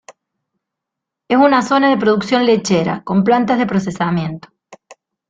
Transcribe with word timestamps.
Es 1.27 1.37
una 1.37 1.61
zona 1.61 1.91
de 1.91 1.97
producción 1.97 2.47
lechera, 2.47 3.03
con 3.03 3.23
plantas 3.23 3.59
de 3.59 3.67
procesamiento. 3.67 4.47